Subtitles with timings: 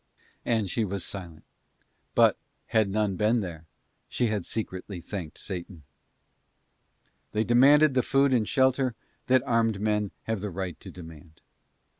[0.45, 1.43] And she was silent;
[2.15, 2.35] but,
[2.69, 3.67] had none been there,
[4.09, 5.83] she had secretly thanked Satan.
[7.33, 8.95] They demanded the food and shelter
[9.27, 11.41] that armed men have the right to demand.